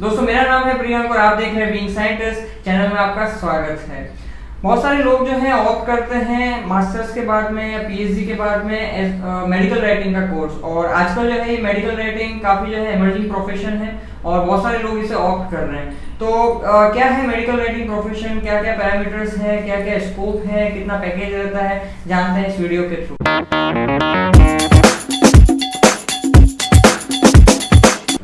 दोस्तों 0.00 0.22
मेरा 0.22 0.42
नाम 0.42 0.64
है 0.64 0.76
प्रियंक 0.78 1.10
और 1.10 1.16
आप 1.18 1.36
देख 1.38 1.54
रहे 1.54 1.64
हैं 1.66 1.88
साइंटिस्ट 1.94 2.64
चैनल 2.64 2.88
में 2.88 2.96
आपका 2.96 3.24
स्वागत 3.30 3.80
है। 3.88 4.02
बहुत 4.62 4.82
सारे 4.82 5.02
लोग 5.04 5.24
जो 5.28 5.38
हैं 5.38 5.52
ऑप्ट 5.52 5.86
करते 5.86 6.16
हैं 6.28 6.66
मास्टर्स 6.66 7.12
के 7.14 7.20
बाद 7.20 7.50
में 7.52 7.72
या 7.72 7.78
पीएचडी 7.78 8.26
के 8.26 8.34
बाद 8.34 8.64
में 8.64 9.48
मेडिकल 9.48 9.80
राइटिंग 9.80 10.14
का 10.14 10.20
कोर्स 10.26 10.62
और 10.62 10.86
आजकल 10.86 11.32
जो 11.32 11.40
है 11.40 11.50
ये 11.50 11.60
मेडिकल 11.62 11.96
राइटिंग 11.96 12.40
काफ़ी 12.40 12.70
जो 12.70 12.78
है 12.78 12.94
इमर्जिंग 12.98 13.28
प्रोफेशन 13.30 13.82
है 13.82 13.90
और 14.24 14.44
बहुत 14.46 14.62
सारे 14.62 14.78
लोग 14.78 14.98
इसे 14.98 15.14
ऑप्ट 15.14 15.50
कर 15.52 15.66
रहे 15.66 15.80
हैं। 15.80 16.18
तो 16.20 16.48
आ, 16.52 16.88
क्या 16.92 17.06
है 17.06 17.26
मेडिकल 17.26 17.58
राइटिंग 17.58 17.86
प्रोफेशन 17.88 18.40
क्या 18.40 18.62
क्या 18.62 18.76
पैरामीटर्स 18.78 19.36
है? 19.38 19.62
क्या 19.62 19.80
क्या 19.84 19.98
स्कोप 20.08 20.46
है? 20.46 20.70
कितना 20.70 20.98
पैकेज 20.98 21.34
रहता 21.34 21.68
है? 21.68 21.82
जानते 22.06 22.40
हैं 22.40 22.48
इस 22.54 22.60
वीडियो 22.60 22.82
के 22.90 23.06
थ्रू 23.06 23.16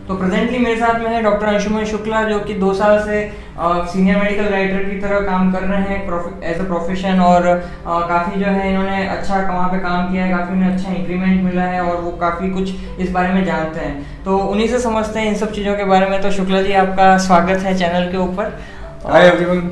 तो 0.09 0.15
प्रेजेंटली 0.17 0.59
मेरे 0.59 0.77
साथ 0.77 0.99
में 1.01 1.09
है 1.09 1.23
डॉक्टर 1.23 1.47
अंशुमन 1.49 1.85
शुक्ला, 1.87 2.23
जो 2.25 2.39
कि 2.41 2.55
दो 2.55 2.73
साल 2.75 2.99
से 3.05 3.21
सीनियर 3.93 4.17
मेडिकल 4.19 4.49
राइटर 4.53 4.83
की 4.85 4.99
तरह 5.01 5.21
काम 5.27 5.53
कर 5.53 5.63
रहे 5.63 5.81
हैं 5.83 6.43
एज 6.45 6.61
अ 6.61 6.65
प्रोफेशन 6.65 7.21
और 7.21 7.47
काफ़ी 7.85 8.41
जो 8.41 8.47
है 8.47 8.69
इन्होंने 8.71 9.07
अच्छा 9.07 9.37
वहाँ 9.39 9.69
पे 9.69 9.79
काम 9.79 10.13
किया 10.13 10.25
है, 10.25 10.31
काफ़ी 10.31 10.53
उन्हें 10.53 10.73
अच्छा 10.73 10.93
इंक्रीमेंट 10.93 11.43
मिला 11.45 11.63
है 11.65 11.81
और 11.83 12.01
वो 12.01 12.11
काफ़ी 12.19 12.51
कुछ 12.51 13.01
इस 13.01 13.11
बारे 13.13 13.33
में 13.35 13.45
जानते 13.45 13.81
हैं। 13.81 14.23
तो 14.25 14.39
उन्हीं 14.39 14.69
से 14.69 14.79
समझते 14.81 15.21
हैं 15.21 15.27
इन 15.29 15.35
सब 15.37 15.53
चीज़ों 15.53 15.77
के 15.77 15.85
बारे 15.87 16.07
में। 16.11 16.21
तो 16.23 16.31
शुक्ला 16.33 16.63
जी, 16.63 16.73
आपका 16.75 17.17
स्वागत 17.21 17.63
है 17.63 17.77
चैनल 17.79 18.11
के 18.13 18.19
ऊपर। 18.19 18.59
हाय 19.07 19.27
एवरीवन 19.29 19.71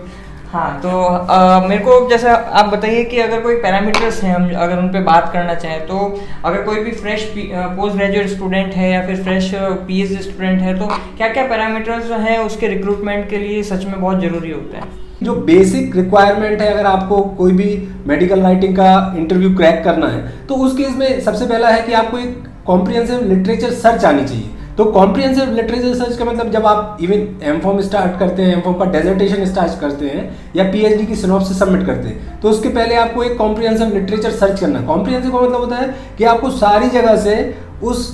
हाँ 0.52 0.80
तो 0.80 0.88
आ, 0.88 1.66
मेरे 1.69 1.83
को 1.84 2.09
जैसा 2.09 2.33
आप 2.33 2.66
बताइए 2.73 3.05
कि 3.05 3.19
अगर 3.19 3.41
कोई 3.41 3.55
पैरामीटर्स 3.56 4.23
हैं 4.23 4.34
हम 4.34 4.48
अगर 4.56 4.78
उन 4.78 4.88
पर 4.88 5.02
बात 5.02 5.30
करना 5.33 5.55
चाहें 5.55 5.87
तो 5.87 5.98
अगर 6.45 6.62
कोई 6.62 6.83
भी 6.84 6.91
फ्रेश 6.92 7.23
पोस्ट 7.37 7.97
ग्रेजुएट 7.97 8.28
स्टूडेंट 8.28 8.75
है 8.75 8.91
या 8.91 9.01
फिर 9.06 9.23
फ्रेश 9.23 9.51
पीएचडी 9.55 10.23
स्टूडेंट 10.23 10.61
है 10.61 10.78
तो 10.78 10.87
क्या 11.16 11.28
क्या 11.28 11.47
पैरामीटर्स 11.47 12.11
हैं 12.27 12.38
उसके 12.38 12.69
रिक्रूटमेंट 12.69 13.28
के 13.30 13.38
लिए 13.38 13.62
सच 13.62 13.84
में 13.84 14.01
बहुत 14.01 14.20
ज़रूरी 14.20 14.51
होते 14.51 14.77
हैं? 14.77 14.88
जो 15.23 15.34
बेसिक 15.48 15.97
रिक्वायरमेंट 15.97 16.61
है 16.61 16.72
अगर 16.72 16.87
आपको 16.87 17.22
कोई 17.39 17.53
भी 17.53 17.70
मेडिकल 18.06 18.41
राइटिंग 18.42 18.77
का 18.77 19.14
इंटरव्यू 19.19 19.55
क्रैक 19.56 19.83
करना 19.84 20.09
है 20.09 20.47
तो 20.48 20.55
उस 20.64 20.77
केस 20.77 20.97
में 20.97 21.20
सबसे 21.20 21.47
पहला 21.47 21.69
है 21.69 21.83
कि 21.83 21.92
आपको 22.03 22.19
एक 22.19 22.42
कॉम्प्रिहेंसिव 22.66 23.25
लिटरेचर 23.28 23.70
सर्च 23.81 24.05
आनी 24.05 24.25
चाहिए। 24.25 24.50
तो 24.78 24.84
कॉम्प्रिहेंसिव 24.84 25.51
लिटरेचर 25.53 25.95
सर्च 25.95 26.17
का 26.19 26.25
मतलब 26.25 26.51
जब 26.51 26.67
आप 26.67 26.98
इवन 27.01 27.27
एम 27.42 27.59
फॉर्म 27.61 27.81
स्टार्ट 27.81 28.19
करते 28.19 28.42
हैं 28.42 28.55
एम 28.55 28.61
फॉर्म 28.61 28.78
का 28.78 28.84
डेजर्टेशन 28.92 29.45
स्टार्ट 29.45 29.81
करते 29.81 30.06
हैं, 30.06 30.25
या 30.56 30.65
पीएचडी 30.65 31.06
की 31.06 31.17
सिनॉप्सिस 31.17 31.59
सबमिट 31.59 31.87
करते 31.87 32.09
हैं 32.09 32.41
तो 32.41 32.51
उसके 32.51 32.69
पहले 32.69 32.95
आपको 32.97 33.23
एक 33.23 33.37
कॉम्प्रिहेंसिव 33.39 33.95
लिटरेचर 33.95 34.31
सर्च 34.33 34.61
करना 34.61 34.81
कॉम्प्रिहेंसिव 34.87 35.33
का 35.33 35.41
मतलब 35.41 35.61
होता 35.61 35.77
है 35.77 35.95
कि 36.19 36.25
आपको 36.25 36.50
सारी 36.53 36.89
जगह 36.91 37.17
से 37.17 37.34
उस 37.83 38.11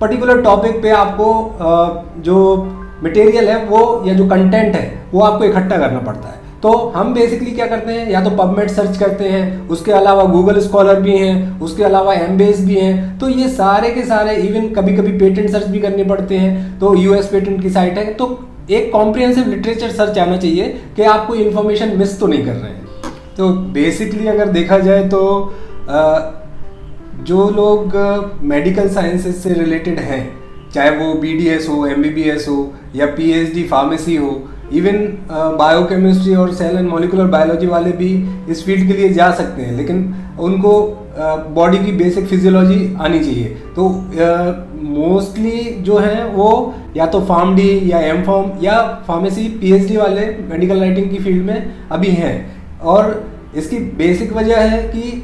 पर्टिकुलर 0.00 0.42
टॉपिक 0.42 0.82
पे 0.82 0.90
आपको 0.92 1.26
जो 2.18 2.38
मटेरियल 3.04 3.48
है, 3.48 3.64
वो, 3.64 4.02
या 4.06 4.14
जो 4.14 4.28
कंटेंट 4.28 4.74
है, 4.76 5.02
वो 5.12 5.20
आपको 5.20 5.44
इकट्ठा 5.44 5.76
करना 5.76 5.98
पड़ता 6.00 6.28
है। 6.28 6.42
तो 6.64 6.70
हम 6.94 7.12
बेसिकली 7.14 7.50
क्या 7.50 7.66
करते 7.66 7.92
हैं, 7.92 8.10
या 8.10 8.22
तो 8.24 8.30
पबमेट 8.32 8.70
सर्च 8.70 8.96
करते 8.98 9.24
हैं, 9.24 9.68
उसके 9.68 9.92
अलावा 9.92 10.22
गूगल 10.24 10.60
स्कॉलर 10.60 11.00
भी 11.00 11.16
हैं, 11.18 11.60
उसके 11.60 11.84
अलावा 11.84 12.14
एम 12.14 12.36
भी 12.36 12.74
हैं 12.74 13.18
तो 13.18 13.28
ये 13.30 13.48
सारे 13.50 13.90
के 13.90 14.02
सारे 14.04 14.36
इवन 14.38 14.68
कभी 14.74 14.96
कभी 14.96 15.12
पेटेंट 15.18 15.50
सर्च 15.50 15.66
भी 15.66 15.80
करने 15.80 16.04
पड़ते 16.04 16.36
हैं 16.36 16.78
तो 16.80 16.94
यूएस 16.96 17.26
पेटेंट 17.26 17.60
की 17.62 17.70
साइट 17.70 17.98
है 17.98 18.04
तो 18.14 18.28
एक 18.70 18.90
कॉम्प्रिहेंसिव 18.92 19.48
लिटरेचर 19.48 19.90
सर्च 19.92 20.18
आना 20.18 20.36
चाहिए 20.36 20.68
कि 20.96 21.02
आप 21.04 21.26
कोई 21.26 21.38
इन्फॉर्मेशन 21.38 21.96
मिस 21.98 22.18
तो 22.20 22.26
नहीं 22.26 22.44
कर 22.46 22.52
रहे 22.52 22.70
हैं। 22.70 22.86
तो 23.36 23.48
बेसिकली 23.74 24.26
अगर 24.28 24.48
देखा 24.50 24.78
जाए 24.78 25.08
तो 25.08 25.20
जो 27.24 27.48
लोग 27.50 27.96
मेडिकल 28.44 28.88
साइंसेस 28.90 29.42
से 29.42 29.52
रिलेटेड 29.54 29.98
हैं, 30.00 30.22
चाहे 30.74 30.90
वो 30.92 31.12
बीडीएस 31.20 31.68
हो 31.68 31.86
एमबीबीएस 31.86 32.46
हो, 32.48 32.72
या 32.96 33.06
पीएचडी 33.08 33.62
फार्मेसी 33.66 34.16
हो 34.16 34.30
इवन 34.72 34.98
बायोकेमिस्ट्री 35.58 36.34
और 36.34 36.52
सेल 36.54 36.76
एंड 36.76 36.88
मोलिकुलर 36.88 37.26
बायोलॉजी 37.28 37.66
वाले 37.66 37.90
भी 37.92 38.12
इस 38.50 38.64
फ़ील्ड 38.66 38.86
के 38.86 38.92
लिए 38.92 39.08
जा 39.14 39.30
सकते 39.32 39.62
हैं 39.62 39.76
लेकिन 39.76 40.14
उनको 40.40 40.72
बॉडी 41.16 41.78
uh, 41.78 41.84
की 41.84 41.92
बेसिक 41.92 42.24
फिजियोलॉजी 42.26 42.94
आनी 43.00 43.18
चाहिए। 43.18 43.44
तो 43.76 43.88
मोस्टली 44.84 45.60
uh, 45.60 45.82
जो 45.84 45.98
हैं 45.98 46.24
वो 46.34 46.74
या 46.96 47.06
तो 47.06 47.20
फार्म 47.26 47.54
डी 47.56 47.92
या 47.92 47.98
एम 48.06 48.22
फॉर्म 48.24 48.50
या 48.62 48.80
फार्मेसी 49.06 49.48
पीएचडी 49.60 49.96
वाले 49.96 50.26
मेडिकल 50.50 50.80
राइटिंग 50.80 51.10
की 51.10 51.18
फ़ील्ड 51.18 51.44
में 51.46 51.72
अभी 51.90 52.10
हैं। 52.12 52.34
और 52.82 53.22
इसकी 53.56 53.78
बेसिक 53.96 54.32
वजह 54.32 54.60
है 54.60 54.82
कि 54.88 55.22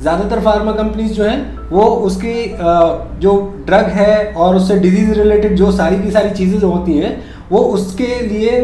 ज़्यादातर 0.00 0.40
फार्मा 0.40 0.72
कंपनीज़ 0.72 1.12
जो 1.12 1.24
हैं 1.24 1.68
वो 1.70 1.84
उसकी 2.06 2.34
uh, 2.44 3.20
जो 3.20 3.34
ड्रग 3.66 3.90
है 3.92 4.32
और 4.34 4.56
उससे 4.56 4.78
डिज़ीज़ 4.78 5.12
रिलेटेड 5.12 5.56
जो 5.56 5.72
सारी 5.72 6.02
की 6.02 6.10
सारी 6.10 6.30
चीज़ें 6.34 6.60
होती 6.60 6.98
हैं 6.98 7.18
वो 7.50 7.58
उसके 7.74 8.06
लिए 8.22 8.58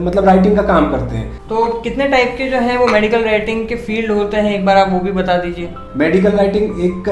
मतलब 0.00 0.24
राइटिंग 0.24 0.56
का 0.56 0.62
काम 0.62 0.90
करते 0.90 1.16
हैं। 1.16 1.28
तो 1.48 1.64
कितने 1.82 2.08
टाइप 2.08 2.34
के 2.38 2.48
जो 2.48 2.58
है 2.58 2.76
वो 2.78 2.86
मेडिकल 2.86 3.22
राइटिंग 3.24 3.66
के 3.68 3.76
फ़ील्ड 3.76 4.10
होते 4.12 4.36
हैं? 4.36 4.54
एक 4.54 4.64
बार 4.64 4.76
आप 4.76 4.92
वो 4.92 4.98
भी 5.00 5.12
बता 5.12 5.36
दीजिए। 5.36 5.68
मेडिकल 5.96 6.30
राइटिंग 6.32 6.84
एक 6.84 7.08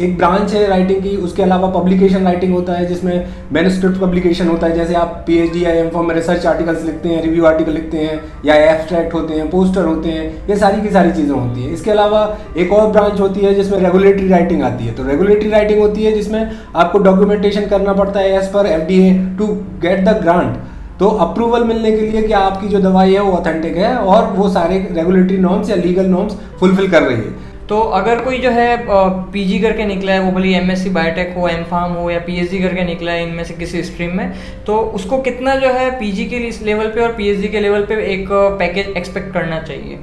एक 0.00 0.16
ब्रांच 0.16 0.52
है 0.54 0.66
राइटिंग 0.66 1.02
की, 1.02 1.16
उसके 1.18 1.42
अलावा 1.42 1.68
पब्लिकेशन 1.70 2.24
राइटिंग 2.24 2.52
होता 2.54 2.72
है, 2.72 2.86
जिसमें 2.86 3.26
मैनुस्क्रिप्ट 3.52 3.98
पब्लिकेशन 4.00 4.48
होता 4.48 4.66
है, 4.66 4.74
जैसे 4.74 4.94
आप 4.94 5.22
पीएचडी 5.26 5.64
या 5.64 5.70
एम 5.74 5.88
फॉर्म 5.88 6.08
में 6.08 6.14
रिसर्च 6.14 6.46
आर्टिकल्स 6.46 6.84
लिखते 6.84 7.08
हैं 7.08 7.22
रिव्यू 7.22 7.44
आर्टिकल 7.44 7.72
लिखते 7.72 7.98
हैं, 7.98 8.20
या 8.44 8.54
एब्स्ट्रैक्ट 8.64 9.14
होते 9.14 9.34
हैं 9.34 9.48
पोस्टर 9.50 9.84
होते 9.84 10.08
हैं, 10.08 10.24
ये 10.48 10.56
सारी 10.56 10.82
की 10.82 10.90
सारी 10.90 11.12
चीज़ें 11.12 11.34
होती 11.34 11.62
हैं। 11.62 11.72
इसके 11.72 11.90
अलावा 11.90 12.22
एक 12.56 12.72
और 12.72 12.90
ब्रांच 12.92 13.20
होती 13.20 13.40
है, 13.40 13.54
जिसमें 13.54 13.78
रेगुलेटरी 13.80 14.28
राइटिंग 14.28 14.62
आती 14.62 14.86
है। 14.86 14.94
तो 14.94 15.04
रेगुलेटरी 15.04 15.50
राइटिंग 15.50 15.80
होती 15.80 16.04
है, 16.04 16.12
जिसमें 16.12 16.50
आपको 16.76 16.98
डॉक्यूमेंटेशन 17.00 17.66
करना 17.66 17.92
पड़ता 17.92 18.20
है 18.20 18.36
एज 18.38 18.52
पर 18.52 18.66
F 18.68 18.86
D 18.88 19.00
A 19.02 19.14
to 19.38 19.46
get 19.82 20.04
the 20.04 20.20
grant 20.22 20.58
तो 21.00 21.08
अप्रूवल 21.20 21.62
मिलने 21.64 21.90
के 21.92 22.00
लिए 22.02 22.22
कि 22.22 22.32
आपकी 22.32 22.68
जो 22.68 22.78
दवाई 22.80 23.12
है, 23.12 23.20
वो 23.20 23.32
ऑथेंटिक 23.32 23.76
है, 23.76 23.94
और 23.96 24.24
वो 24.32 24.48
सारे 24.48 24.78
रेगुलेटरी 24.92 25.36
नॉर्म्स 25.38 25.70
या 25.70 25.76
लीगल 25.76 26.06
नॉर्म्स 26.06 26.34
फुलफिल 26.60 26.90
कर 26.90 27.02
रही 27.02 27.16
है। 27.16 27.49
तो 27.70 27.78
अगर 27.96 28.20
कोई 28.20 28.38
जो 28.38 28.50
है 28.50 28.76
पीजी 29.32 29.58
करके 29.58 29.84
निकला 29.86 30.12
है, 30.12 30.20
वो 30.20 30.30
भले 30.32 30.54
एमएससी 30.54 30.90
बायोटेक 30.90 31.34
हो 31.36 31.48
एम 31.48 31.62
फार्म 31.64 31.92
हो 31.94 32.10
या 32.10 32.18
पीएचडी 32.20 32.58
करके 32.58 32.84
निकला 32.84 33.12
है, 33.12 33.22
इनमें 33.22 33.42
से 33.44 33.54
किसी 33.54 33.82
स्ट्रीम 33.82 34.16
में 34.16 34.32
तो 34.66 34.76
उसको 34.94 35.18
कितना 35.20 35.54
जो 35.56 35.68
है 35.70 35.90
पीजी 35.98 36.24
के 36.26 36.38
लेवल 36.64 36.86
पे 36.86 37.00
और 37.00 37.12
पीएचडी 37.12 37.48
के 37.48 37.60
लेवल 37.60 37.82
पे 37.82 37.94
एक 38.14 38.28
पैकेज 38.58 38.96
एक्सपेक्ट 38.96 39.32
करना 39.34 39.60
चाहिए? 39.60 39.98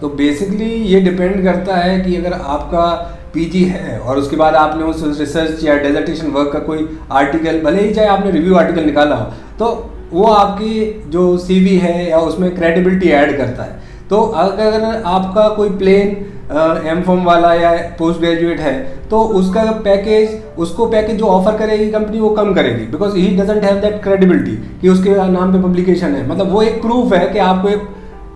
तो 0.00 0.08
बेसिकली 0.10 0.68
ये 0.86 1.00
डिपेंड 1.00 1.42
करता 1.44 1.76
है 1.76 2.00
कि 2.00 2.16
अगर 2.16 2.32
आपका 2.32 2.86
पीजी 3.34 3.64
है 3.66 3.98
और 3.98 4.18
उसके 4.18 4.36
बाद 4.36 4.54
आपने 4.56 4.84
उस 4.84 5.02
रिसर्च 5.18 5.64
या 5.64 5.76
डेजर्टेशन 5.78 6.30
वर्क 6.32 6.52
का 6.52 6.58
कोई 6.60 6.88
आर्टिकल 7.12 7.60
भले 7.60 7.82
ही 7.82 7.94
चाहे 7.94 8.08
आपने 8.08 8.30
रिव्यू 8.30 8.54
आर्टिकल 8.56 8.84
निकाला 8.84 9.16
हो 9.16 9.32
तो 9.58 9.68
वो 10.12 10.24
आपकी 10.24 10.80
जो 11.08 11.36
सीवी 11.38 11.76
है 11.78 12.10
या 12.10 12.18
उसमें 12.28 12.54
क्रेडिबिलिटी 12.54 13.08
ऐड 13.10 13.36
करता 13.36 13.62
है। 13.62 13.78
तो 14.10 14.20
अगर 14.20 15.02
आपका 15.06 15.48
कोई 15.56 15.70
प्लेन 15.78 16.14
एम 16.50 17.02
फॉर्म 17.02 17.24
वाला 17.24 17.52
या 17.54 17.70
पोस्ट 17.98 18.20
ग्रेजुएट 18.20 18.60
है 18.60 18.72
तो 19.10 19.20
उसका 19.38 19.62
पैकेज 19.84 20.58
उसको 20.58 20.86
पैकेज 20.86 21.16
जो 21.16 21.26
ऑफ़र 21.26 21.56
करेगी 21.58 21.90
कंपनी 21.90 22.20
वो 22.20 22.30
कम 22.30 22.52
करेगी 22.54 22.86
because 22.86 23.16
he 23.16 23.26
doesn't 23.36 23.64
have 23.64 23.80
that 23.80 24.02
credibility 24.02 24.56
कि 24.80 24.88
उसके 24.88 25.14
नाम 25.28 25.52
पे 25.52 25.62
पब्लिकेशन 25.62 26.14
है। 26.14 26.28
मतलब 26.28 26.52
वो 26.52 26.62
एक 26.62 26.80
प्रूफ 26.82 27.12
है 27.14 27.26
कि 27.28 27.38
आपको 27.40 27.68
एक 27.68 27.88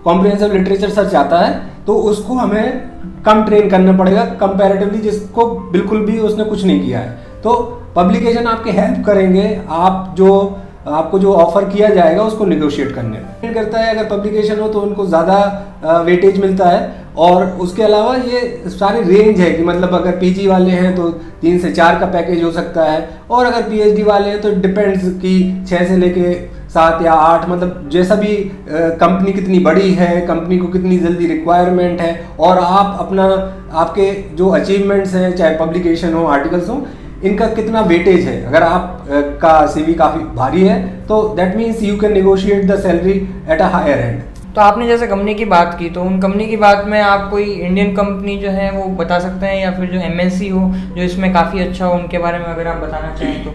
कॉम्प्रिहेंसिव 0.03 0.53
लिटरेचर 0.53 0.89
सर्च 0.91 1.15
आता 1.15 1.39
है 1.39 1.61
तो 1.87 1.95
उसको 2.09 2.33
हमें 2.33 2.81
कम 3.25 3.43
ट्रेन 3.43 3.69
करना 3.69 3.97
पड़ेगा 3.97 4.25
कंपैरेटिवली 4.41 4.99
जिसको 5.01 5.45
बिल्कुल 5.71 6.05
भी 6.05 6.17
उसने 6.19 6.43
कुछ 6.43 6.63
नहीं 6.65 6.81
किया 6.81 6.99
है। 6.99 7.09
तो 7.43 7.53
पब्लिकेशन 7.95 8.47
आपके 8.47 8.71
हेल्प 8.71 9.05
करेंगे, 9.05 9.61
आप 9.69 10.15
जो 10.17 10.57
आपको 10.87 11.19
जो 11.19 11.33
ऑफ़र 11.35 11.69
किया 11.69 11.89
जाएगा 11.89 12.23
उसको 12.23 12.45
निगोशिएट 12.45 12.93
करने 12.95 13.19
में। 13.43 13.53
करता 13.53 13.79
है 13.79 13.95
अगर 13.95 14.09
पब्लिकेशन 14.09 14.59
हो 14.59 14.67
तो 14.67 14.81
उनको 14.81 15.05
ज़्यादा 15.07 16.01
वेटेज 16.05 16.39
मिलता 16.39 16.69
है। 16.69 17.03
और 17.17 17.45
उसके 17.61 17.83
अलावा 17.83 18.15
ये 18.15 18.39
सारी 18.69 19.01
रेंज 19.05 19.39
है 19.39 19.51
कि 19.51 19.63
मतलब 19.63 19.93
अगर 19.95 20.17
पीजी 20.19 20.47
वाले 20.47 20.71
हैं 20.71 20.95
तो 20.95 21.09
तीन 21.41 21.59
से 21.59 21.71
चार 21.71 21.99
का 21.99 22.05
पैकेज 22.07 22.43
हो 22.43 22.51
सकता 22.51 22.83
है। 22.83 23.07
और 23.31 23.45
अगर 23.45 23.69
पीएचडी 23.69 24.03
वाले 24.03 24.29
हैं 24.29 24.41
तो 24.41 24.51
डिपेंड्स 24.57 25.07
कि 25.21 25.65
छः 25.69 25.87
से 25.87 25.97
लेके 25.97 26.33
सात 26.69 27.01
या 27.01 27.13
आठ 27.13 27.47
मतलब 27.49 27.89
जैसा 27.91 28.15
भी 28.15 28.35
कंपनी 28.69 29.33
कितनी 29.33 29.59
बड़ी 29.61 29.93
है 29.93 30.19
कंपनी 30.27 30.57
को 30.57 30.67
कितनी 30.67 30.97
जल्दी 30.97 31.27
रिक्वायरमेंट 31.27 32.01
है, 32.01 32.27
और 32.39 32.57
आप 32.59 32.97
अपना, 32.99 33.25
आपके 33.73 34.11
जो 34.35 34.49
अचीवमेंट्स 34.51 35.13
हैं, 35.13 35.35
चाहे 35.35 35.57
पब्लिकेशन 35.57 36.13
हो 36.13 36.25
आर्टिकल्स 36.27 36.69
हो 36.69 36.75
इनका 37.25 37.47
कितना 37.53 37.81
वेटेज 37.83 38.27
है? 38.27 38.43
अगर 38.45 38.63
आप 38.63 39.05
का 39.41 39.65
सीवी 39.67 39.93
काफ़ी 39.95 40.23
भारी 40.35 40.63
है 40.63 40.79
तो 41.07 41.21
that 41.37 41.55
means 41.57 41.83
you 41.83 41.97
can 41.97 42.13
negotiate 42.13 42.65
the 42.67 42.79
salary 42.81 43.17
at 43.49 43.61
a 43.61 43.67
higher 43.73 43.99
end 43.99 44.21
तो 44.55 44.61
आपने 44.61 44.87
जैसे 44.87 45.07
कंपनी 45.07 45.33
की 45.35 45.45
बात 45.47 45.75
की 45.79 45.89
तो 45.89 46.01
उन 46.03 46.19
कंपनी 46.19 46.45
की 46.47 46.57
बात 46.57 46.85
में 46.87 46.99
आप 47.01 47.29
कोई 47.31 47.43
इंडियन 47.43 47.93
कंपनी 47.95 48.37
जो 48.37 48.49
है 48.51 48.71
वो 48.71 48.83
बता 48.97 49.19
सकते 49.19 49.45
हैं 49.45 49.61
या 49.61 49.71
फिर 49.71 49.89
जो 49.91 49.99
एम 50.01 50.19
हो 50.53 50.69
जो 50.95 51.01
इसमें 51.03 51.31
काफ़ी 51.33 51.59
अच्छा 51.61 51.85
हो 51.85 51.93
उनके 51.93 52.17
बारे 52.19 52.39
में 52.39 52.45
अगर 52.45 52.67
आप 52.67 52.77
बताना 52.83 53.15
चाहें 53.15 53.43
तो। 53.43 53.51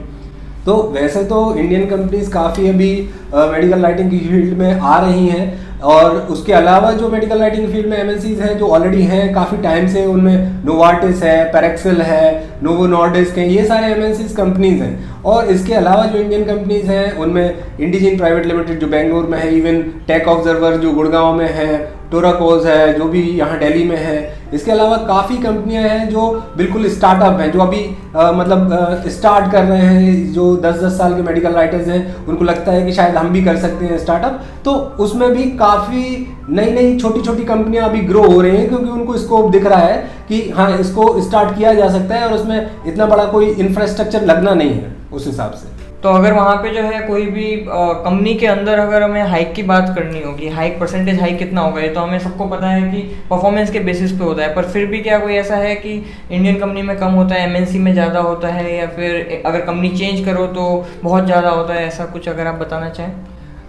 तो 0.65 0.77
वैसे 0.93 1.23
तो 1.25 1.39
इंडियन 1.57 1.87
कंपनीज़ 1.89 2.31
काफ़ी 2.33 2.69
अभी 2.69 2.91
मेडिकल 3.35 3.81
लाइटिंग 3.83 4.11
की 4.11 4.19
फ़ील्ड 4.21 4.59
में 4.59 4.73
आ 4.73 4.99
रही 5.01 5.27
हैं। 5.29 5.47
और 5.83 6.17
उसके 6.31 6.53
अलावा 6.53 6.91
जो 6.93 7.09
मेडिकल 7.09 7.39
राइटिंग 7.39 7.69
फ़ील्ड 7.73 7.87
में 7.87 7.97
एम 7.99 8.09
हैं, 8.41 8.57
जो 8.59 8.67
ऑलरेडी 8.69 9.03
हैं, 9.03 9.33
काफ़ी 9.35 9.57
टाइम 9.63 9.87
से 9.89 10.05
उनमें 10.07 10.65
नोवार्टिस 10.65 11.23
है 11.23 11.45
पैरेक्सल 11.53 12.03
है 12.03 12.49
नोवो 12.63 12.87
नॉर्डिस्क 12.87 13.39
हैं, 13.39 13.47
ये 13.47 13.65
सारे 13.65 13.93
एम 13.93 14.13
कंपनीज़ 14.37 14.83
हैं। 14.83 15.23
और 15.25 15.47
इसके 15.47 15.75
अलावा 15.75 16.05
जो 16.05 16.19
इंडियन 16.19 16.45
कंपनीज़ 16.45 16.91
हैं, 16.91 17.13
उनमें 17.17 17.79
इंडिजिन 17.81 18.19
प्राइवेट 18.19 18.47
लिमिटेड 18.47 18.79
जो 18.81 18.87
बेंगलोर 18.87 19.27
में 19.27 19.39
है 19.39 19.55
इवन 19.57 19.83
टेक 20.09 20.29
ऑब्जर्वर 20.29 20.77
जो 20.77 20.93
गुड़गांव 20.93 21.35
में 21.35 21.49
है 21.55 22.00
टोराकोज 22.11 22.67
है 22.67 22.93
जो 22.95 23.05
भी 23.09 23.23
यहाँ 23.39 23.59
दिल्ली 23.59 23.85
में 23.85 23.97
है। 23.97 24.19
इसके 24.55 24.71
अलावा 24.73 24.97
काफ़ी 25.07 25.37
कंपनियाँ 25.39 25.83
हैं 25.83 26.09
जो 26.09 26.31
बिल्कुल 26.57 26.89
स्टार्टअप 26.91 27.41
हैं 27.41 27.51
जो 27.53 27.61
अभी 27.61 27.85
आ, 28.17 28.31
मतलब 28.33 28.73
आ, 28.73 29.09
स्टार्ट 29.09 29.51
कर 29.53 29.65
रहे 29.65 29.81
हैं 29.81 30.33
जो 30.33 30.57
10-10 30.65 30.97
साल 30.99 31.15
के 31.15 31.23
मेडिकल 31.23 31.53
राइटर्स 31.53 31.89
हैं 31.89 32.27
उनको 32.27 32.45
लगता 32.45 32.73
है 32.73 32.83
कि 32.83 32.93
शायद 32.93 33.17
हम 33.17 33.29
भी 33.29 33.45
कर 33.45 33.57
सकते 33.57 33.87
हैं 33.87 33.99
स्टार्टअप 33.99 34.41
तो 34.65 34.73
उसमें 35.05 35.31
भी 35.33 35.51
काफ़ी 35.59 36.05
नई 36.51 36.71
नई 36.73 36.99
छोटी 36.99 37.23
छोटी 37.23 37.45
कंपनियाँ 37.45 37.89
अभी 37.89 38.01
ग्रो 38.07 38.23
हो 38.25 38.41
रही 38.41 38.57
हैं 38.57 38.69
क्योंकि 38.69 38.91
उनको 38.91 39.17
स्कोप 39.19 39.51
दिख 39.53 39.67
रहा 39.67 39.81
है 39.81 39.99
कि 40.29 40.49
हाँ 40.57 40.71
इसको 40.79 41.21
स्टार्ट 41.21 41.57
किया 41.59 41.75
जा 41.75 41.89
सकता 41.89 42.15
है 42.15 42.29
और 42.29 42.35
उसमें 42.35 42.71
इतना 42.87 43.07
बड़ा 43.07 43.25
कोई 43.27 43.51
इंफ्रास्ट्रक्चर 43.51 44.25
लगना 44.25 44.55
नहीं 44.55 44.71
है 44.71 44.97
उस 45.13 45.27
हिसाब 45.27 45.53
से। 45.53 45.80
तो 46.03 46.09
अगर 46.09 46.33
वहाँ 46.33 46.55
पे 46.57 46.71
जो 46.75 46.83
है 46.83 47.01
कोई 47.01 47.25
भी 47.29 47.45
कंपनी 47.69 48.35
के 48.35 48.47
अंदर 48.47 48.79
अगर 48.79 49.03
हमें 49.03 49.23
हाइक 49.23 49.53
की 49.55 49.63
बात 49.63 49.93
करनी 49.97 50.23
होगी 50.23 50.49
हाइक 50.51 50.79
परसेंटेज 50.81 51.19
हाइक 51.21 51.39
कितना 51.39 51.61
होगा, 51.61 51.81
ये 51.81 51.89
तो 51.89 52.01
हमें 52.01 52.19
सबको 52.19 52.47
पता 52.49 52.67
है 52.67 52.91
कि 52.93 53.03
परफॉर्मेंस 53.31 53.71
के 53.71 53.81
बेसिस 53.81 54.13
पे 54.13 54.25
होता 54.25 54.43
है। 54.43 54.55
पर 54.55 54.69
फिर 54.69 54.87
भी 54.87 55.01
क्या 55.01 55.19
कोई 55.19 55.35
ऐसा 55.35 55.57
है 55.57 55.75
कि 55.77 55.93
इंडियन 56.31 56.59
कंपनी 56.61 56.83
में 56.83 56.97
कम 56.99 57.13
होता 57.13 57.35
है 57.35 57.49
एमएनसी 57.49 57.79
में 57.79 57.93
ज़्यादा 57.93 58.21
होता 58.21 58.49
है, 58.49 58.77
या 58.77 58.87
फिर 58.87 59.43
अगर 59.47 59.61
कंपनी 59.63 59.89
चेंज 59.91 60.25
करो 60.25 60.47
तो 60.49 60.87
बहुत 61.03 61.27
ज़्यादा 61.27 61.51
होता 61.51 61.75
है, 61.75 61.87
ऐसा 61.87 62.05
कुछ 62.07 62.29
अगर 62.29 62.47
आप 62.47 62.55
बताना 62.57 62.89
चाहें? 62.91 63.13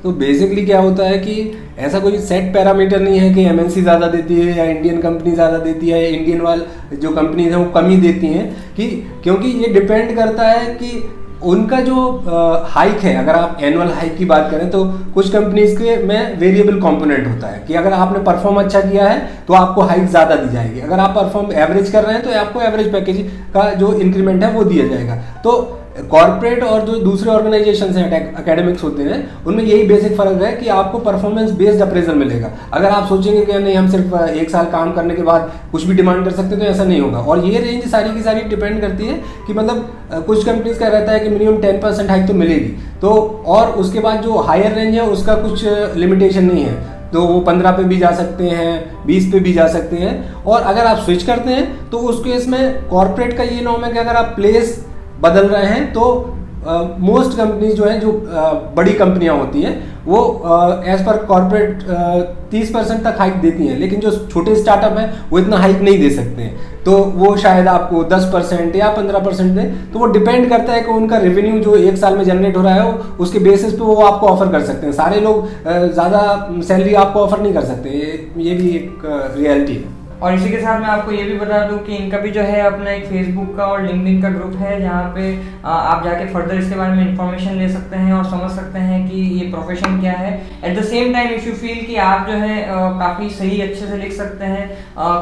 तो 0.04 0.12
बेसिकली 0.18 0.66
क्या 0.66 0.80
होता 0.80 1.04
है 1.06 1.18
कि 1.20 1.34
ऐसा 1.80 2.00
कोई 2.00 2.18
सेट 2.20 2.54
पैरामीटर 2.54 3.00
नहीं 3.00 3.20
है 3.20 3.34
कि 3.34 3.44
एमएनसी 3.46 3.82
ज़्यादा 3.82 4.08
देती 4.10 4.40
है 4.40 4.58
या 4.58 4.64
इंडियन 4.68 5.02
कंपनी 5.02 5.32
ज़्यादा 5.32 5.58
देती 5.60 5.90
है, 5.90 6.02
या 6.04 6.18
इंडियन 6.18 6.42
वाल 6.42 6.66
जो 6.94 7.12
कंपनीज़ 7.12 7.50
हैं 7.50 7.58
वो 7.58 7.72
कम 7.72 7.90
ही 7.90 7.98
देती 8.02 8.28
हैं। 8.28 8.52
कि, 8.76 8.88
क्योंकि 9.24 9.50
ये 9.58 9.74
डिपेंड 9.74 10.16
करता 10.16 10.48
है 10.48 10.74
कि 10.76 11.00
उनका 11.44 11.80
जो 11.82 11.96
हाइक 12.70 13.00
है, 13.00 13.16
अगर 13.18 13.36
आप 13.36 13.58
एनुअल 13.62 13.88
हाइक 13.90 14.18
की 14.18 14.26
बात 14.26 14.50
करें 14.52 14.70
तो 14.72 14.84
कुछ 15.14 15.32
कंपनीज़ 15.32 15.76
के 15.78 15.96
में 16.04 16.38
वेरिएबल 16.40 16.80
कंपोनेंट 16.82 17.28
होता 17.28 17.48
है 17.48 17.64
कि 17.68 17.74
अगर 17.74 17.94
आपने 17.94 18.20
परफॉर्म 18.24 18.60
अच्छा 18.60 18.82
किया 18.82 19.08
है 19.08 19.20
तो 19.48 19.54
आपको 19.56 19.82
हाइक 19.84 20.06
ज़्यादा 20.08 20.36
दी 20.36 20.54
जाएगी। 20.54 20.80
अगर 20.82 21.00
आप 21.00 21.16
परफॉर्म 21.16 21.52
एवरेज 21.54 21.92
कर 21.92 22.04
रहे 22.04 22.16
हैं 22.16 22.24
तो 22.24 22.40
आपको 22.40 22.62
एवरेज 22.62 22.92
पैकेज 22.94 23.28
का 23.54 23.70
जो 23.76 23.94
इंक्रीमेंट 23.96 24.44
है, 24.44 24.52
वो 24.52 24.64
दिया 24.64 24.88
जाएगा। 24.88 25.16
तो 25.44 25.78
कॉर्पोरेट 26.12 26.64
और 26.64 26.82
जो 26.82 26.94
दूसरे 26.96 27.30
ऑर्गेनाइजेशन 27.32 27.90
हैं 27.94 28.34
अकेडमिक्स 28.36 28.84
होते 28.84 29.04
हैं, 29.04 29.46
उनमें 29.46 29.64
यही 29.64 29.88
बेसिक 29.88 30.16
फ़र्क 30.18 30.42
है 30.42 30.52
कि 30.54 30.68
आपको 30.70 31.00
परफॉर्मेंस 31.00 31.52
बेस्ड 31.52 31.82
अप्रेजल 31.82 32.16
मिलेगा। 32.16 32.52
अगर 32.74 32.90
आप 32.90 33.08
सोचेंगे 33.08 33.42
कि 33.42 33.54
नहीं, 33.54 33.76
हम 33.76 33.90
सिर्फ़ 33.92 34.16
एक 34.16 34.50
साल 34.50 34.66
काम 34.72 34.92
करने 34.92 35.16
के 35.16 35.22
बाद 35.22 35.52
कुछ 35.72 35.84
भी 35.84 35.96
डिमांड 35.96 36.24
कर 36.26 36.32
सकते 36.32 36.56
हैं 36.56 36.60
तो 36.60 36.66
ऐसा 36.66 36.84
नहीं 36.84 37.02
होगा। 37.02 37.20
और 37.20 37.46
ये 37.46 37.60
रेंज 37.60 37.90
सारी 37.92 38.14
की 38.14 38.22
सारी 38.22 38.42
डिपेंड 38.50 38.80
करती 38.82 39.06
है 39.06 39.14
कि 39.48 39.54
मतलब 39.54 40.24
कुछ 40.28 40.46
कंपनीज़ 40.46 40.80
का 40.80 40.88
रहता 40.88 41.12
है 41.12 41.20
कि 41.20 41.30
मिनिमम 41.30 41.62
टेन 41.62 41.80
परसेंट 41.82 42.10
हाइक 42.10 42.28
तो 42.28 42.34
मिलेगी। 42.36 42.70
तो 43.02 43.10
और 43.48 43.72
उसके 43.74 44.00
बाद 44.00 44.22
जो 44.22 44.38
हायर 44.40 44.76
रेंज 44.76 44.96
है, 44.96 45.08
उसका 45.08 45.34
कुछ 45.38 45.66
लिमिटेशन 45.98 46.44
नहीं 46.44 46.64
है। 46.64 47.00
तो 47.12 47.22
वो 47.22 47.40
पंद्रह 47.42 47.72
पे 47.72 47.84
भी 47.84 47.98
जा 47.98 48.12
सकते 48.12 48.44
हैं, 48.46 49.06
बीस 49.06 49.32
पे 49.32 49.40
भी 49.40 49.54
जा 49.54 49.68
सकते 49.68 49.96
हैं। 49.96 50.44
और 50.44 50.62
अगर 50.62 50.86
आप 50.86 50.98
स्विच 50.98 51.24
करते 51.24 51.52
हैं 51.52 51.90
तो 51.90 51.98
उस 52.00 52.20
केस 52.20 52.48
में 52.48 52.88
कॉर्पोरेट 52.90 53.36
का 53.38 53.44
ये 53.44 53.62
नॉम 53.62 53.84
है 53.86 53.92
कि 53.94 54.00
अगर 54.00 54.16
आप 54.16 54.32
प्लेस 54.36 54.80
बदल 55.22 55.48
रहे 55.48 55.66
हैं 55.66 55.92
तो 55.94 56.04
मोस्ट 56.64 57.32
uh, 57.32 57.38
कंपनीज़ 57.38 57.76
जो 57.76 57.86
हैं 57.86 58.00
जो 58.00 58.10
uh, 58.10 58.76
बड़ी 58.76 58.92
कंपनियाँ 58.94 59.38
होती 59.38 59.62
हैं 59.62 59.74
वो 60.06 60.18
एज 60.88 61.06
पर 61.06 61.18
कॉरपोरेट 61.26 61.84
तीस 62.52 62.70
परसेंट 62.74 63.04
तक 63.04 63.16
हाइक 63.20 63.34
देती 63.42 63.68
हैं 63.68 63.78
लेकिन 63.80 64.00
जो 64.00 64.12
छोटे 64.28 64.56
स्टार्टअप 64.56 64.98
हैं 64.98 65.30
वो 65.30 65.40
इतना 65.40 65.58
हाइक 65.58 65.82
नहीं 65.82 66.00
दे 66.00 66.10
सकते 66.10 66.42
हैं। 66.42 66.84
तो 66.84 66.98
वो 67.16 67.36
शायद 67.38 67.68
आपको 67.68 68.04
दस 68.12 68.30
परसेंट 68.34 68.76
या 68.76 68.90
पंद्रह 68.92 69.20
परसेंट 69.20 69.52
दें 69.56 69.92
तो 69.92 70.00
वो 70.00 70.06
डिपेंड 70.08 70.50
करता 70.50 70.74
है 70.74 70.82
कि 70.82 70.92
उनका 70.92 71.18
रेवेन्यू 71.20 71.60
जो 71.60 71.76
एक 71.78 71.98
साल 71.98 72.18
में 72.18 72.24
जनरेट 72.26 72.58
हो 72.58 72.62
रहा 72.62 72.74
है 72.74 72.92
उसके 73.20 73.40
बेसिस 73.40 73.74
पे 73.74 73.84
वो 73.84 73.96
आपको 74.04 74.28
ऑफ़र 74.28 74.52
कर 74.52 74.62
सकते 74.64 74.86
हैं। 74.86 74.94
सारे 74.94 75.20
लोग 75.22 75.48
ज़्यादा 75.68 76.22
सैलरी 76.62 76.94
आपको 76.96 77.20
ऑफ़र 77.20 77.42
नहीं 77.42 77.54
कर 77.54 77.64
सकते 77.64 77.90
ये 77.90 78.56
भी 78.56 78.70
एक 78.70 79.02
रियलिटी 79.38 79.74
है। 79.74 80.01
और 80.22 80.34
इसी 80.34 80.50
के 80.50 80.58
साथ 80.58 80.80
मैं 80.80 80.88
आपको 80.88 81.12
ये 81.12 81.24
भी 81.24 81.38
बता 81.38 81.60
दूँ 81.68 81.78
कि 81.86 81.96
इनका 81.96 82.18
भी 82.18 82.32
जो 82.32 82.42
है 82.44 82.60
अपना 82.64 82.92
एक 82.92 83.06
फेसबुक 83.06 83.56
का 83.58 83.66
और 83.66 83.82
लिंकडिन 83.84 84.22
का 84.22 84.30
ग्रुप 84.30 84.56
है, 84.58 84.80
जहाँ 84.82 85.04
पे 85.16 85.24
आप 85.66 86.04
जाके 86.06 86.26
फर्दर 86.34 86.56
इसके 86.56 86.76
बारे 86.76 86.96
में 86.96 87.08
इंफॉर्मेशन 87.08 87.56
ले 87.56 87.70
सकते 87.70 87.98
हैं 87.98 88.14
और 88.14 88.26
समझ 88.26 88.52
सकते 88.52 88.80
हैं 88.80 89.00
कि 89.10 89.22
ये 89.38 89.50
प्रोफेशन 89.52 90.00
क्या 90.02 90.14
है। 90.14 90.32
At 90.64 90.80
the 90.80 90.84
same 90.86 91.14
time 91.14 91.34
if 91.34 91.48
you 91.48 91.54
feel 91.56 91.84
कि 91.86 91.96
आप 92.04 92.28
जो 92.28 92.38
है 92.38 92.62
काफ़ी 93.00 93.30
सही 93.32 93.62
अच्छे 93.62 93.88
से 93.88 93.98
लिख 93.98 94.14
सकते 94.14 94.46
हैं 94.46 94.70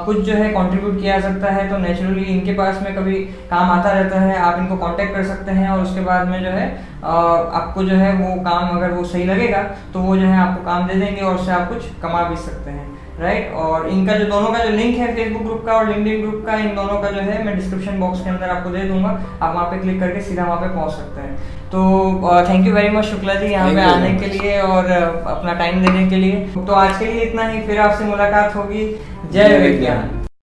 कुछ 0.06 0.19
जो 0.19 0.34
है 0.34 0.50
कॉन्ट्रीब्यूट 0.51 1.00
किया 1.02 1.19
जा 1.19 1.30
सकता 1.30 1.52
है 1.54 1.69
तो 1.69 1.78
नेचुरली 1.78 2.24
इनके 2.36 2.54
पास 2.54 2.81
में 2.84 2.94
कभी 2.95 3.16
काम 3.50 3.72
आता 3.72 3.92
रहता 3.92 4.19
है, 4.19 4.38
आप 4.38 4.60
इनको 4.60 4.78
कॉन्टेक्ट 4.78 5.16
कर 5.16 5.24
सकते 5.25 5.52
हैं 5.52 5.69
और 5.69 5.84
उसके 5.84 6.02
बाद 6.02 6.28
में 6.28 6.42
जो 6.44 6.50
है 6.50 6.69
आपको 7.02 7.84
जो 7.84 7.95
है 7.95 8.13
वो 8.16 8.36
काम 8.44 8.78
अगर 8.78 8.92
वो 8.92 9.04
सही 9.06 9.25
लगेगा 9.25 9.63
तो 9.94 10.00
वो 10.02 10.16
जो 10.18 10.25
है 10.25 10.38
आपको 10.40 10.66
काम 10.66 10.88
दे 10.88 10.95
देंगे 10.95 11.22
और 11.22 11.36
उससे 11.36 11.52
आप 11.52 11.69
कुछ 11.69 11.92
कमा 12.02 12.24
भी 12.24 12.36
सकते 12.38 12.72
हैं। 12.72 12.88
राइट 13.19 13.54
और 13.54 13.88
इनका 13.89 14.13
जो 14.13 14.25
दोनों 14.25 14.50
का 14.50 14.63
जो 14.66 14.69
लिंक 14.69 14.98
है 14.98 15.13
फेसबुक 15.16 15.42
ग्रुप 15.44 15.63
का 15.66 15.74
और 15.74 15.88
लिंक्डइन 15.88 16.21
ग्रुप 16.21 16.44
का 16.45 16.56
इन 16.56 16.75
दोनों 16.75 17.00
का 17.01 17.10
जो 17.12 17.21
है 17.21 17.44
मैं 17.45 17.56
डिस्क्रिप्शन 17.56 18.00
बॉक्स 18.00 18.21
के 18.21 18.30
अंदर 18.30 18.50
आपको 18.50 18.69
दे 18.69 18.83
दूँगा। 18.83 19.10
आप 19.42 19.56
वहाँ 19.56 19.66
पे 19.71 19.80
क्लिक 19.80 20.00
करके 20.00 20.21
सीधा 20.21 20.44
वहाँ 20.44 20.60
पे 20.62 20.74
पहुँच 20.75 20.92
सकते 20.92 21.21
हैं। 21.21 21.36
तो 21.71 22.45
thank 22.50 22.68
you 22.68 22.74
very 22.74 22.89
much 22.89 23.06
Shukla 23.06 23.33
ji 23.33 23.48
यहाँ 23.48 23.74
पे 23.74 23.81
आने 23.83 24.13
के 24.19 24.27
लिए 24.27 24.60
और 24.62 24.92
अपना 24.92 25.54
टाइम 25.54 25.86
देने 25.86 26.07
के 26.10 26.16
लिए। 26.16 26.45
तो 26.57 26.74
आज 26.75 26.98
के 27.00 27.06
लिए 27.06 27.21
इतना 27.21 27.48
ही। 27.48 27.62
फिर 27.68 27.80
आपसे 27.80 28.06
मुलाकात 28.06 28.56
होगी। 28.56 28.88
जय 29.33 29.57
विज्ञान। 29.60 30.19